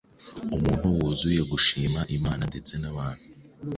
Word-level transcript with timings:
Umuntu 0.55 0.85
wuzuye 0.95 1.41
gushima 1.51 1.99
Imana 2.17 2.43
ndetse 2.51 2.73
n’abantu. 2.81 3.25